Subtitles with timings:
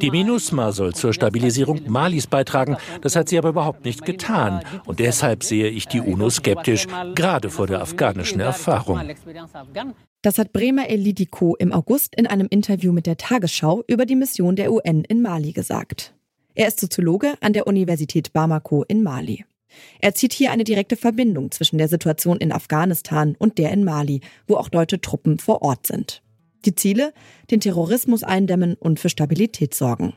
[0.00, 2.76] Die MINUSMA soll zur Stabilisierung Malis beitragen.
[3.02, 4.62] Das hat sie aber überhaupt nicht getan.
[4.86, 9.00] Und deshalb sehe ich die UNO skeptisch, gerade vor der afghanischen Erfahrung.
[10.22, 14.56] Das hat Bremer Elidiko im August in einem Interview mit der Tagesschau über die Mission
[14.56, 16.14] der UN in Mali gesagt.
[16.54, 19.44] Er ist Soziologe an der Universität Bamako in Mali.
[20.00, 24.20] Er zieht hier eine direkte Verbindung zwischen der Situation in Afghanistan und der in Mali,
[24.46, 26.22] wo auch deutsche Truppen vor Ort sind.
[26.64, 27.12] Die Ziele?
[27.50, 30.14] Den Terrorismus eindämmen und für Stabilität sorgen.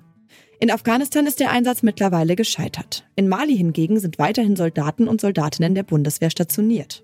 [0.59, 3.05] In Afghanistan ist der Einsatz mittlerweile gescheitert.
[3.15, 7.03] In Mali hingegen sind weiterhin Soldaten und Soldatinnen der Bundeswehr stationiert.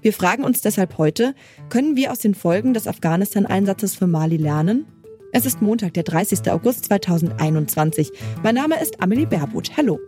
[0.00, 1.34] Wir fragen uns deshalb heute,
[1.68, 4.86] können wir aus den Folgen des Afghanistan-Einsatzes für Mali lernen?
[5.32, 6.50] Es ist Montag, der 30.
[6.50, 8.10] August 2021.
[8.42, 9.76] Mein Name ist Amelie Berbut.
[9.76, 9.98] Hallo.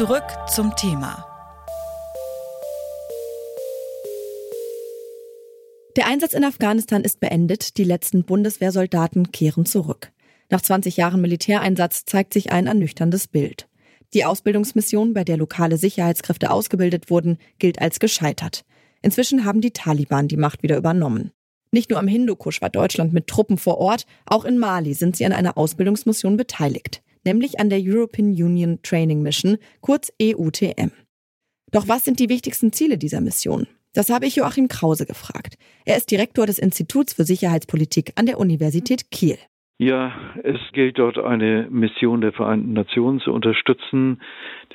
[0.00, 1.26] Zurück zum Thema.
[5.94, 10.10] Der Einsatz in Afghanistan ist beendet, die letzten Bundeswehrsoldaten kehren zurück.
[10.48, 13.68] Nach 20 Jahren Militäreinsatz zeigt sich ein ernüchterndes Bild.
[14.14, 18.64] Die Ausbildungsmission, bei der lokale Sicherheitskräfte ausgebildet wurden, gilt als gescheitert.
[19.02, 21.30] Inzwischen haben die Taliban die Macht wieder übernommen.
[21.72, 25.26] Nicht nur am Hindukusch war Deutschland mit Truppen vor Ort, auch in Mali sind sie
[25.26, 30.90] an einer Ausbildungsmission beteiligt nämlich an der European Union Training Mission, kurz EUTM.
[31.72, 33.66] Doch was sind die wichtigsten Ziele dieser Mission?
[33.92, 35.56] Das habe ich Joachim Krause gefragt.
[35.84, 39.36] Er ist Direktor des Instituts für Sicherheitspolitik an der Universität Kiel.
[39.78, 40.12] Ja,
[40.44, 44.20] es gilt dort eine Mission der Vereinten Nationen zu unterstützen,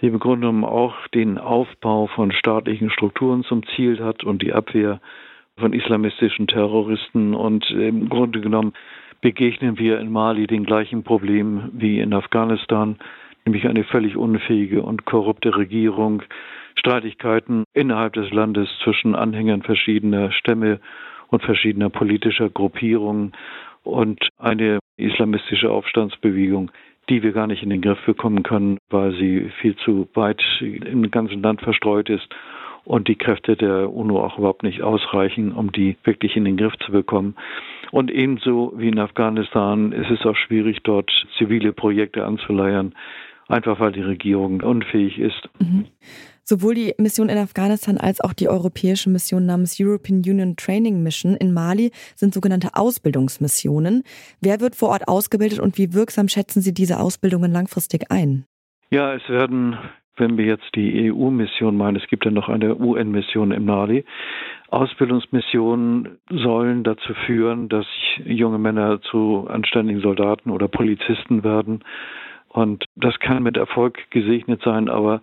[0.02, 4.52] die im Grunde genommen auch den Aufbau von staatlichen Strukturen zum Ziel hat und die
[4.52, 5.00] Abwehr
[5.58, 8.74] von islamistischen Terroristen und im Grunde genommen
[9.22, 12.98] begegnen wir in Mali den gleichen Problemen wie in Afghanistan,
[13.46, 16.24] nämlich eine völlig unfähige und korrupte Regierung,
[16.78, 20.80] Streitigkeiten innerhalb des Landes zwischen Anhängern verschiedener Stämme
[21.30, 23.34] und verschiedener politischer Gruppierungen
[23.84, 26.72] und eine islamistische Aufstandsbewegung,
[27.10, 31.10] die wir gar nicht in den Griff bekommen können, weil sie viel zu weit im
[31.12, 32.28] ganzen Land verstreut ist
[32.86, 36.74] und die Kräfte der UNO auch überhaupt nicht ausreichen, um die wirklich in den Griff
[36.86, 37.36] zu bekommen.
[37.92, 42.94] Und ebenso wie in Afghanistan ist es auch schwierig, dort zivile Projekte anzuleiern,
[43.48, 45.50] einfach weil die Regierung unfähig ist.
[45.60, 45.86] Mhm.
[46.48, 51.36] Sowohl die Mission in Afghanistan als auch die europäische Mission namens European Union Training Mission
[51.36, 54.04] in Mali sind sogenannte Ausbildungsmissionen.
[54.42, 58.46] Wer wird vor Ort ausgebildet und wie wirksam schätzen Sie diese Ausbildungen langfristig ein?
[58.92, 59.76] Ja, es werden
[60.18, 64.06] wenn wir jetzt die EU-Mission meinen, es gibt ja noch eine UN-Mission im Mali.
[64.70, 67.86] Ausbildungsmissionen sollen dazu führen, dass
[68.26, 71.84] junge Männer zu anständigen Soldaten oder Polizisten werden.
[72.50, 75.22] Und das kann mit Erfolg gesegnet sein, aber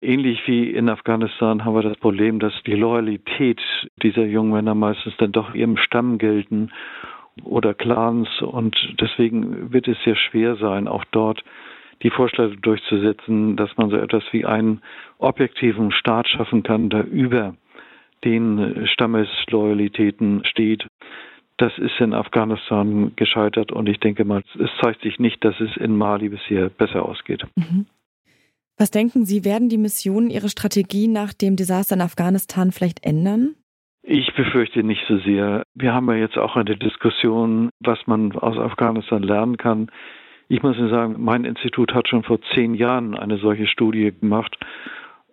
[0.00, 3.60] ähnlich wie in Afghanistan haben wir das Problem, dass die Loyalität
[4.02, 6.70] dieser jungen Männer meistens dann doch ihrem Stamm gelten
[7.44, 11.44] oder Clans und deswegen wird es sehr schwer sein, auch dort
[12.02, 14.82] die Vorschläge durchzusetzen, dass man so etwas wie einen
[15.18, 17.54] objektiven Staat schaffen kann, der über
[18.24, 20.86] den Stammesloyalitäten steht.
[21.58, 25.76] Das ist in Afghanistan gescheitert und ich denke mal, es zeigt sich nicht, dass es
[25.76, 27.44] in Mali bisher besser ausgeht.
[27.56, 27.86] Mhm.
[28.78, 33.54] Was denken Sie, werden die Missionen ihre Strategie nach dem Desaster in Afghanistan vielleicht ändern?
[34.02, 35.62] Ich befürchte nicht so sehr.
[35.74, 39.90] Wir haben ja jetzt auch eine Diskussion, was man aus Afghanistan lernen kann.
[40.48, 44.56] Ich muss Ihnen sagen, mein Institut hat schon vor zehn Jahren eine solche Studie gemacht.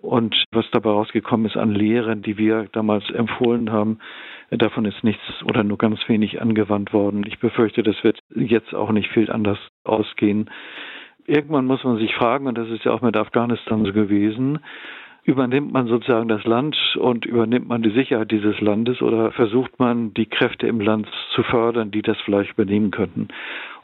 [0.02, 4.00] Und was dabei rausgekommen ist an Lehren, die wir damals empfohlen haben,
[4.50, 7.24] davon ist nichts oder nur ganz wenig angewandt worden.
[7.28, 10.50] Ich befürchte, das wird jetzt auch nicht viel anders ausgehen.
[11.26, 14.60] Irgendwann muss man sich fragen, und das ist ja auch mit Afghanistan so gewesen,
[15.24, 20.14] übernimmt man sozusagen das Land und übernimmt man die Sicherheit dieses Landes oder versucht man
[20.14, 23.30] die Kräfte im Land zu fördern, die das vielleicht übernehmen könnten.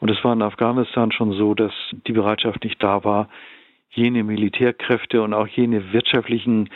[0.00, 1.72] Und es war in Afghanistan schon so, dass
[2.06, 3.28] die Bereitschaft nicht da war,
[3.90, 6.68] jene Militärkräfte und auch jene wirtschaftlichen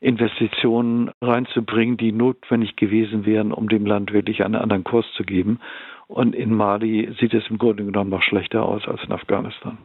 [0.00, 5.60] Investitionen reinzubringen, die notwendig gewesen wären, um dem Land wirklich einen anderen Kurs zu geben.
[6.06, 9.78] Und in Mali sieht es im Grunde genommen noch schlechter aus als in Afghanistan.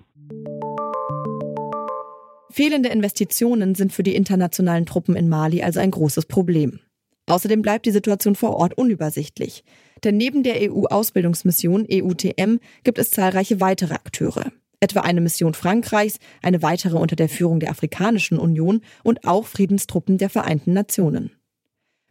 [2.54, 6.82] Fehlende Investitionen sind für die internationalen Truppen in Mali also ein großes Problem.
[7.26, 9.64] Außerdem bleibt die Situation vor Ort unübersichtlich.
[10.04, 14.52] Denn neben der EU-Ausbildungsmission EUTM gibt es zahlreiche weitere Akteure.
[14.80, 20.20] Etwa eine Mission Frankreichs, eine weitere unter der Führung der Afrikanischen Union und auch Friedenstruppen
[20.20, 21.32] der Vereinten Nationen.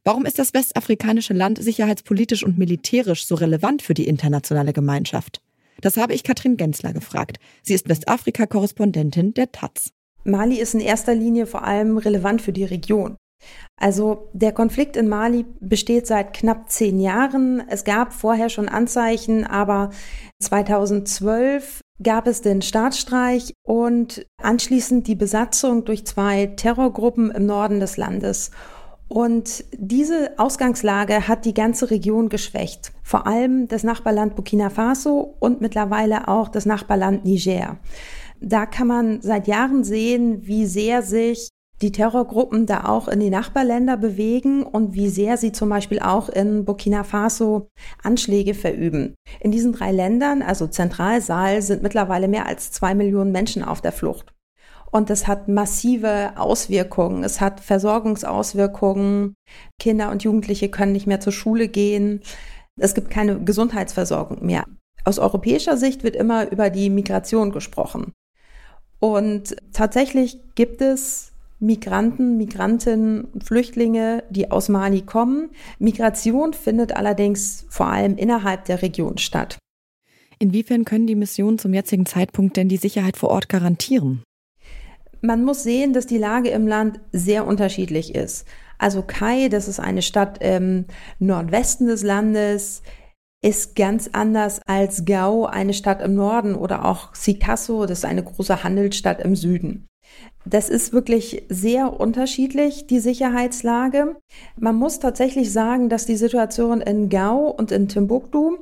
[0.02, 5.40] Warum ist das westafrikanische Land sicherheitspolitisch und militärisch so relevant für die internationale Gemeinschaft?
[5.80, 7.38] Das habe ich Katrin Gensler gefragt.
[7.62, 9.92] Sie ist Westafrika-Korrespondentin der Taz.
[10.24, 13.16] Mali ist in erster Linie vor allem relevant für die Region.
[13.76, 17.62] Also der Konflikt in Mali besteht seit knapp zehn Jahren.
[17.68, 19.90] Es gab vorher schon Anzeichen, aber
[20.40, 27.96] 2012 gab es den Staatsstreich und anschließend die Besatzung durch zwei Terrorgruppen im Norden des
[27.96, 28.50] Landes.
[29.08, 35.60] Und diese Ausgangslage hat die ganze Region geschwächt, vor allem das Nachbarland Burkina Faso und
[35.60, 37.76] mittlerweile auch das Nachbarland Niger.
[38.44, 41.48] Da kann man seit Jahren sehen, wie sehr sich
[41.80, 46.28] die Terrorgruppen da auch in die Nachbarländer bewegen und wie sehr sie zum Beispiel auch
[46.28, 47.68] in Burkina Faso
[48.02, 49.14] Anschläge verüben.
[49.40, 53.92] In diesen drei Ländern, also Zentralsaal, sind mittlerweile mehr als zwei Millionen Menschen auf der
[53.92, 54.32] Flucht.
[54.90, 57.24] Und das hat massive Auswirkungen.
[57.24, 59.34] Es hat Versorgungsauswirkungen.
[59.80, 62.20] Kinder und Jugendliche können nicht mehr zur Schule gehen.
[62.78, 64.64] Es gibt keine Gesundheitsversorgung mehr.
[65.04, 68.12] Aus europäischer Sicht wird immer über die Migration gesprochen.
[69.02, 75.50] Und tatsächlich gibt es Migranten, Migrantinnen Flüchtlinge, die aus Mali kommen.
[75.80, 79.58] Migration findet allerdings vor allem innerhalb der Region statt.
[80.38, 84.22] Inwiefern können die Missionen zum jetzigen Zeitpunkt denn die Sicherheit vor Ort garantieren?
[85.20, 88.46] Man muss sehen, dass die Lage im Land sehr unterschiedlich ist.
[88.78, 90.84] Also Kai, das ist eine Stadt im
[91.18, 92.82] Nordwesten des Landes,
[93.42, 98.22] ist ganz anders als Gao, eine Stadt im Norden, oder auch Sikasso, das ist eine
[98.22, 99.86] große Handelsstadt im Süden.
[100.44, 104.16] Das ist wirklich sehr unterschiedlich, die Sicherheitslage.
[104.58, 108.58] Man muss tatsächlich sagen, dass die Situation in Gao und in Timbuktu,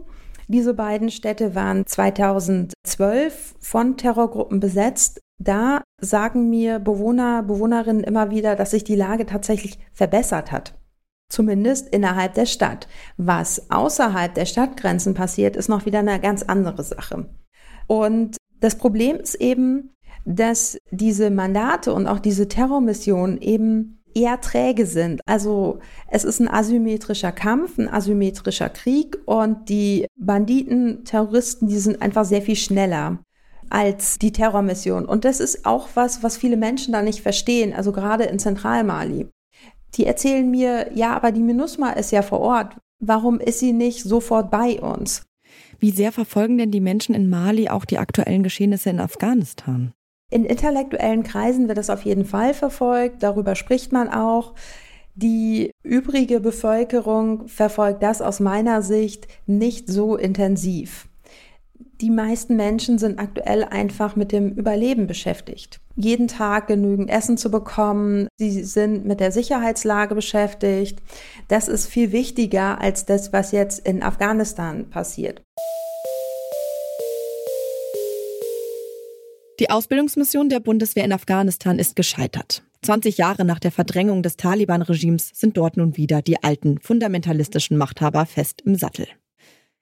[0.49, 5.21] diese beiden Städte waren 2012 von Terrorgruppen besetzt.
[5.38, 10.80] Da sagen mir Bewohner, Bewohnerinnen immer wieder, dass sich die Lage tatsächlich verbessert hat.
[11.31, 12.88] Zumindest innerhalb der Stadt.
[13.17, 17.31] Was außerhalb der Stadtgrenzen passiert, ist noch wieder eine ganz andere Sache.
[17.87, 19.94] Und das Problem ist eben,
[20.25, 25.21] dass diese Mandate und auch diese Terrormissionen eben eher träge sind.
[25.25, 25.79] Also
[26.09, 32.25] es ist ein asymmetrischer Kampf, ein asymmetrischer Krieg und die Banditen, Terroristen, die sind einfach
[32.25, 33.21] sehr viel schneller
[33.71, 35.06] als die Terrormission.
[35.06, 39.29] Und das ist auch was, was viele Menschen da nicht verstehen, also gerade in Zentralmali.
[39.94, 42.76] Die erzählen mir, ja, aber die MINUSMA ist ja vor Ort.
[43.00, 45.26] Warum ist sie nicht sofort bei uns?
[45.78, 49.92] Wie sehr verfolgen denn die Menschen in Mali auch die aktuellen Geschehnisse in Afghanistan?
[50.31, 54.54] In intellektuellen Kreisen wird das auf jeden Fall verfolgt, darüber spricht man auch.
[55.16, 61.10] Die übrige Bevölkerung verfolgt das aus meiner Sicht nicht so intensiv.
[62.00, 65.81] Die meisten Menschen sind aktuell einfach mit dem Überleben beschäftigt.
[65.97, 68.29] Jeden Tag genügend Essen zu bekommen.
[68.38, 70.99] Sie sind mit der Sicherheitslage beschäftigt.
[71.49, 75.43] Das ist viel wichtiger als das, was jetzt in Afghanistan passiert.
[79.58, 82.62] Die Ausbildungsmission der Bundeswehr in Afghanistan ist gescheitert.
[82.81, 88.25] 20 Jahre nach der Verdrängung des Taliban-Regimes sind dort nun wieder die alten fundamentalistischen Machthaber
[88.25, 89.06] fest im Sattel.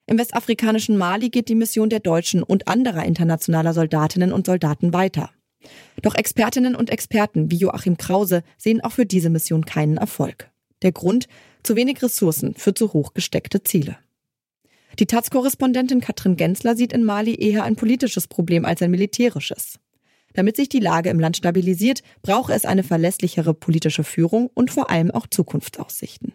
[0.09, 5.29] Im westafrikanischen Mali geht die Mission der deutschen und anderer internationaler Soldatinnen und Soldaten weiter.
[6.01, 10.49] Doch Expertinnen und Experten wie Joachim Krause sehen auch für diese Mission keinen Erfolg.
[10.81, 11.27] Der Grund?
[11.61, 13.97] Zu wenig Ressourcen für zu hoch gesteckte Ziele.
[14.97, 19.77] Die Taz-Korrespondentin Katrin Gensler sieht in Mali eher ein politisches Problem als ein militärisches.
[20.33, 24.89] Damit sich die Lage im Land stabilisiert, brauche es eine verlässlichere politische Führung und vor
[24.89, 26.33] allem auch Zukunftsaussichten.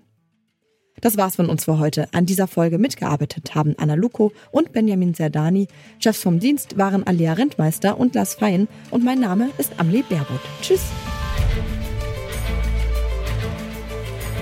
[1.01, 2.09] Das war's von uns für heute.
[2.13, 5.69] An dieser Folge mitgearbeitet haben Anna Luko und Benjamin Zerdani.
[5.99, 8.69] Chefs vom Dienst waren Alia Rentmeister und Lars Fein.
[8.91, 10.41] Und mein Name ist Amle Baerbutt.
[10.63, 10.83] Tschüss.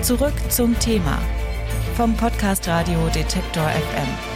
[0.01, 1.17] Zurück zum Thema
[1.95, 4.32] vom Podcast Radio Detektor FM.